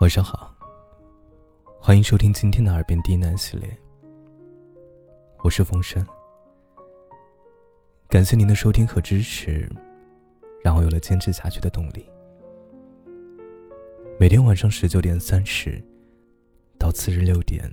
[0.00, 0.52] 晚上好，
[1.80, 3.78] 欢迎收听今天的耳边低喃系列。
[5.38, 6.04] 我是风声，
[8.08, 9.70] 感谢您的收听和支持，
[10.64, 12.04] 让我有了坚持下去的动力。
[14.18, 15.82] 每天晚上十九点三十
[16.76, 17.72] 到次日六点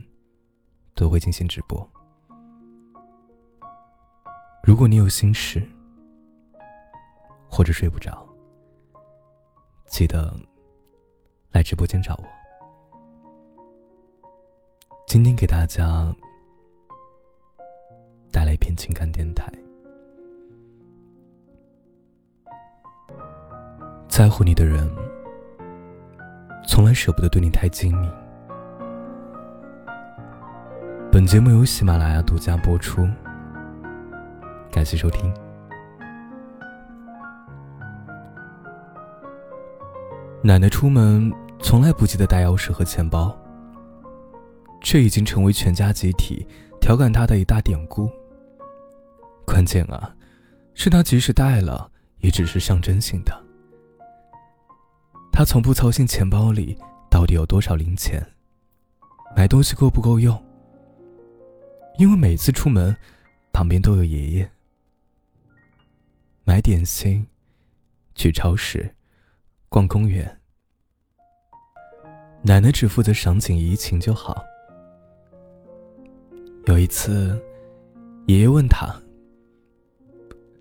[0.93, 1.89] 都会进行直播。
[4.63, 5.67] 如果你有心事
[7.49, 8.29] 或者睡不着，
[9.88, 10.33] 记得
[11.52, 12.23] 来直播间找我。
[15.05, 16.14] 今天给大家
[18.32, 19.51] 带来一篇情感电台。
[24.07, 24.89] 在乎你的人，
[26.65, 28.11] 从来舍不得对你太精明。
[31.11, 33.05] 本节目由喜马拉雅独家播出，
[34.72, 35.33] 感谢收听。
[40.44, 43.38] 奶奶出门从来不记得带钥匙和钱包，
[44.81, 46.47] 这已经成为全家集体
[46.79, 48.09] 调侃她的一大典故。
[49.45, 50.16] 关键啊，
[50.73, 53.31] 是她即使带了，也只是象征性的。
[55.31, 56.75] 她从不操心钱包里
[57.07, 58.25] 到底有多少零钱，
[59.35, 60.44] 买东西够不够用，
[61.99, 62.97] 因为每次出门，
[63.53, 64.51] 旁边都有爷爷。
[66.44, 67.27] 买点心，
[68.16, 68.95] 去超市。
[69.73, 70.30] 逛公园，
[72.41, 74.44] 奶奶只负责赏景怡情就好。
[76.66, 77.41] 有一次，
[78.28, 78.94] 爷爷问他：“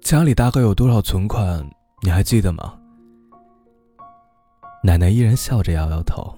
[0.00, 1.68] 家里大概有多少存款？
[2.04, 2.78] 你还记得吗？”
[4.80, 6.32] 奶奶依然笑着摇摇头。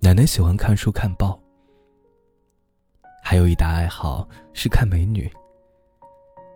[0.00, 1.38] 奶奶喜欢看书看报，
[3.22, 5.30] 还有一大爱好是看美女。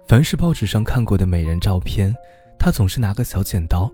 [0.07, 2.17] 凡是报纸上看过的美人照片。
[2.59, 3.91] 他总是拿个小剪刀，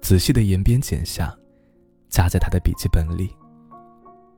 [0.00, 1.32] 仔细的沿边剪下，
[2.08, 3.30] 夹在他的笔记本里。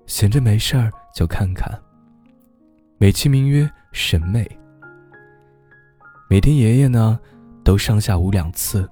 [0.07, 1.81] 闲着没事儿就看看，
[2.99, 4.47] 美其名曰审美。
[6.29, 7.19] 每天爷爷呢，
[7.63, 8.87] 都上下午两次，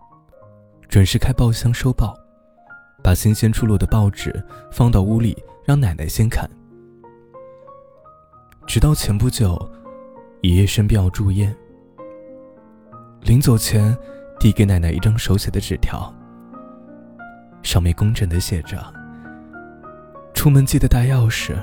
[0.89, 2.17] 准时开报箱收报，
[3.03, 5.37] 把新鲜出炉的报纸放到屋里，
[5.67, 6.49] 让奶奶先看。
[8.67, 9.59] 直到前不久，
[10.43, 11.55] 爷爷生病要住院，
[13.23, 13.94] 临走前。
[14.43, 16.13] 递给奶奶一张手写的纸条，
[17.63, 18.77] 上面工整的写着
[20.35, 21.55] ：“出门记得带钥匙，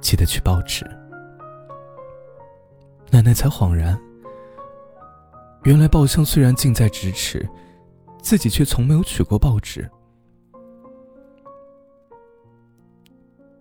[0.00, 0.84] 记得取报纸。”
[3.12, 3.96] 奶奶才恍然，
[5.62, 7.48] 原来报箱虽然近在咫尺，
[8.20, 9.88] 自己却从没有取过报纸。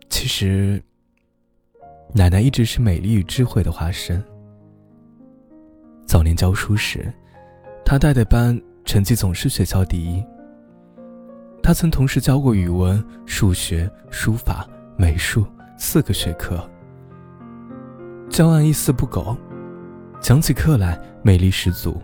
[0.09, 0.83] 其实，
[2.15, 4.25] 奶奶一直是美丽与智慧的化身。
[6.07, 7.13] 早年教书时。
[7.85, 10.25] 他带的班成绩总是学校第一。
[11.61, 15.45] 他曾同时教过语文、数学、书法、美术
[15.77, 16.67] 四个学科，
[18.27, 19.37] 教案一丝不苟，
[20.19, 22.01] 讲起课来魅力十足。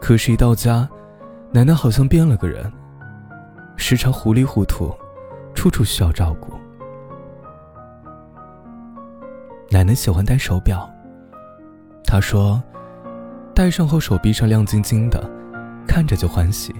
[0.00, 0.88] 可是，一到家，
[1.52, 2.72] 奶奶好像变了个人，
[3.76, 4.90] 时常糊里糊涂，
[5.54, 6.54] 处处需要照顾。
[9.70, 10.90] 奶奶喜欢戴手表，
[12.04, 12.60] 她说。
[13.54, 15.30] 戴上后，手臂上亮晶晶的，
[15.86, 16.74] 看着就欢喜。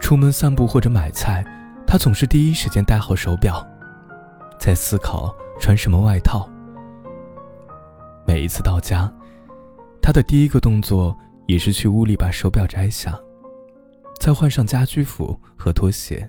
[0.00, 1.44] 出门散步或者买菜，
[1.86, 3.64] 他总是第一时间戴好手表，
[4.58, 6.48] 在思考穿什么外套。
[8.26, 9.12] 每一次到家，
[10.00, 11.16] 他的第一个动作
[11.46, 13.18] 也是去屋里把手表摘下，
[14.18, 16.28] 再换上家居服和拖鞋。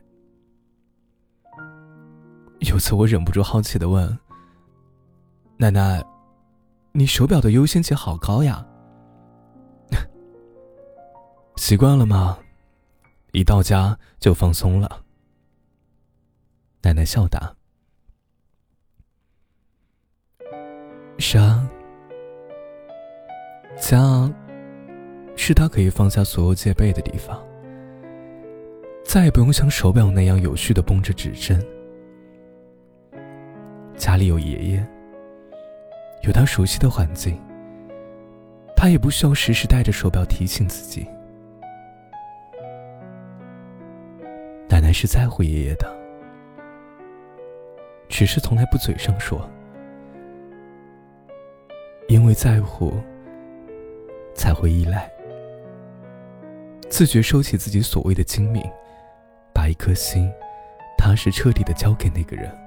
[2.59, 4.18] 有次我忍不住好奇的问
[5.58, 6.03] ：“奶奶。”
[6.96, 8.64] 你手表的优先级好高呀，
[11.58, 12.38] 习惯了吗？
[13.31, 15.02] 一到家就放松了。
[16.84, 17.56] 奶奶笑答
[21.18, 21.68] ：“是啊，
[23.82, 24.32] 家
[25.36, 27.44] 是他可以放下所有戒备的地方，
[29.03, 31.59] 再也不用像手表那样有序的绷着指针。
[33.97, 34.88] 家里有爷爷。”
[36.23, 37.37] 有他熟悉的环境，
[38.75, 41.05] 他也不需要时时带着手表提醒自己。
[44.70, 45.93] 奶奶是在乎爷爷的，
[48.08, 49.49] 只是从来不嘴上说。
[52.08, 52.93] 因为在乎，
[54.34, 55.11] 才会依赖，
[56.90, 58.64] 自觉收起自己所谓的精明，
[59.53, 60.31] 把一颗心
[60.97, 62.63] 踏实彻底的交给那个人。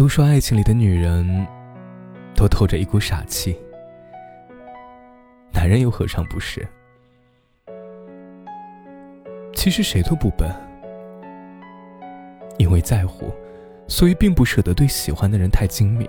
[0.00, 1.46] 都说爱情里的女人，
[2.34, 3.54] 都透着一股傻气。
[5.52, 6.66] 男人又何尝不是？
[9.52, 10.50] 其实谁都不笨，
[12.56, 13.30] 因为在乎，
[13.88, 16.08] 所以并不舍得对喜欢的人太精密。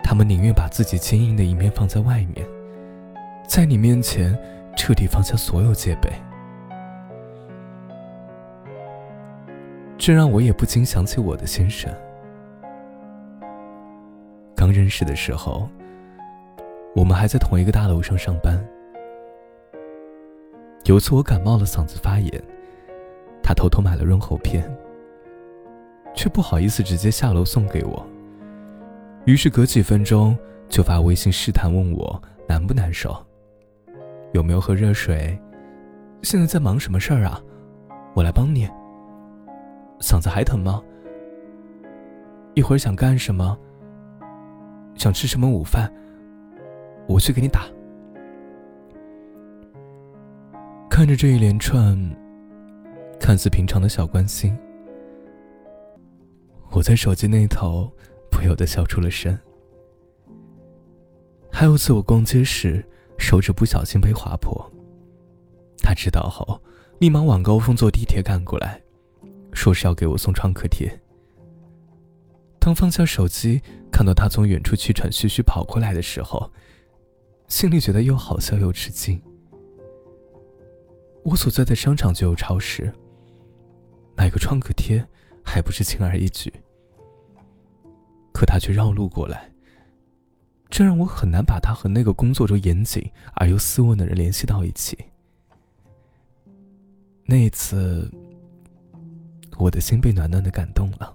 [0.00, 2.46] 他们宁愿把自己坚硬的一面放在外面，
[3.48, 4.32] 在你面前
[4.76, 6.08] 彻底放下所有戒备。
[10.06, 11.92] 这让我也不禁想起我的先生。
[14.54, 15.68] 刚认识的时候，
[16.94, 18.64] 我们还在同一个大楼上上班。
[20.84, 22.40] 有次我感冒了，嗓子发炎，
[23.42, 24.62] 他偷偷买了润喉片，
[26.14, 28.06] 却不好意思直接下楼送给我。
[29.24, 30.38] 于是隔几分钟
[30.68, 33.12] 就发微信试探问我难不难受，
[34.30, 35.36] 有没有喝热水，
[36.22, 37.42] 现在在忙什么事儿啊？
[38.14, 38.70] 我来帮你。
[40.00, 40.82] 嗓子还疼吗？
[42.54, 43.58] 一会儿想干什么？
[44.94, 45.92] 想吃什么午饭？
[47.06, 47.66] 我去给你打。
[50.88, 51.94] 看着这一连串
[53.20, 54.56] 看似平常的小关心，
[56.70, 57.92] 我在手机那头
[58.30, 59.38] 不由得笑出了声。
[61.50, 62.84] 还有次我逛街时，
[63.18, 64.70] 手指不小心被划破，
[65.82, 66.58] 他知道后，
[66.98, 68.80] 立马晚高峰坐地铁赶过来。
[69.56, 70.86] 说是要给我送创可贴。
[72.58, 76.52] 当放下手机，看到他从远处气喘吁吁跑过来的时候，
[77.48, 79.20] 心里觉得又好笑又吃惊。
[81.24, 82.92] 我所在的商场就有超市，
[84.14, 85.04] 买个创可贴
[85.42, 86.52] 还不是轻而易举。
[88.32, 89.50] 可他却绕路过来，
[90.68, 94.98] 这让我很难把他和那个工作中严谨而又斯文的人联系到一起。
[97.24, 98.12] 那一次。
[99.58, 101.14] 我的心被暖暖的感动了。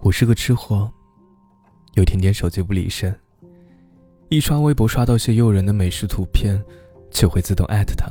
[0.00, 0.90] 我是个吃货，
[1.94, 3.18] 有天天手机不离身，
[4.28, 6.62] 一刷微博刷到些诱人的美食图片，
[7.10, 8.10] 就会自动艾特他。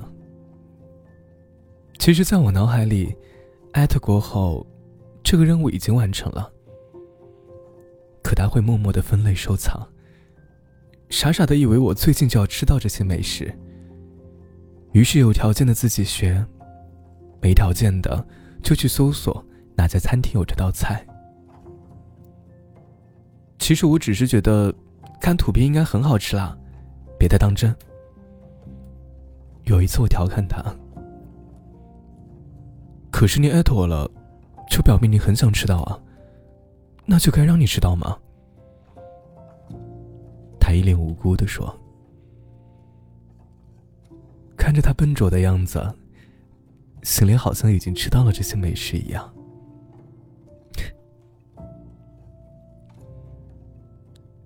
[2.00, 3.16] 其实，在我脑海里，
[3.74, 4.66] 艾特过后，
[5.24, 6.52] 这个任务已经完成了。
[8.24, 9.88] 可他会默默的分类收藏，
[11.10, 13.56] 傻傻的以为我最近就要吃到这些美食。
[14.94, 16.46] 于是有条件的自己学，
[17.42, 18.26] 没条件的
[18.62, 19.44] 就去搜索
[19.76, 21.06] 哪家餐厅有这道菜。
[23.58, 24.74] 其实我只是觉得，
[25.20, 26.56] 看图片应该很好吃啦，
[27.18, 27.76] 别太当真。
[29.64, 30.64] 有一次我调侃他
[33.10, 34.10] ：“可是你艾特我了，
[34.70, 36.00] 就表明你很想吃到啊，
[37.06, 38.18] 那就该让你知道吗？”
[40.60, 41.76] 他一脸无辜的说。
[44.74, 45.96] 看着他笨拙的样子，
[47.04, 49.32] 心里好像已经吃到了这些美食一样。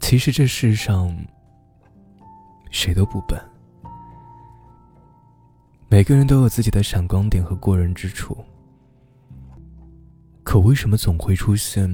[0.01, 1.15] 其实这世上
[2.71, 3.41] 谁都不笨，
[5.87, 8.37] 每个人都有自己的闪光点和过人之处。
[10.43, 11.89] 可为什么总会出现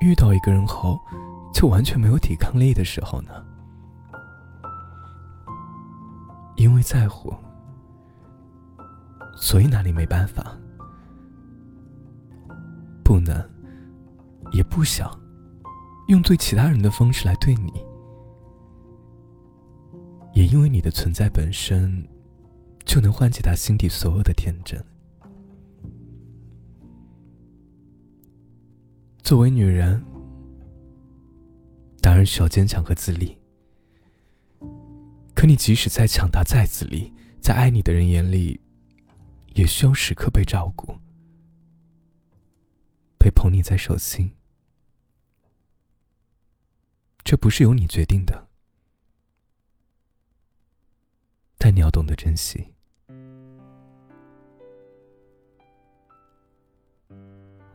[0.00, 1.00] 遇到一个人后
[1.52, 3.44] 就完全没有抵抗力的时候呢？
[6.54, 7.34] 因为在乎。
[9.36, 10.58] 所以哪里没办法，
[13.04, 13.48] 不能，
[14.52, 15.08] 也不想
[16.08, 17.72] 用对其他人的方式来对你，
[20.34, 22.04] 也因为你的存在本身，
[22.84, 24.82] 就能唤起他心底所有的天真。
[29.22, 30.02] 作为女人，
[32.00, 33.36] 当然需要坚强和自立，
[35.34, 38.60] 可你即使再强大、再自立，在爱你的人眼里。
[39.56, 40.98] 也需要时刻被照顾，
[43.18, 44.30] 被捧你在手心。
[47.24, 48.48] 这不是由你决定的，
[51.56, 52.74] 但你要懂得珍惜。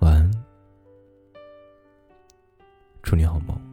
[0.01, 0.31] 晚安，
[3.01, 3.70] 祝你好梦。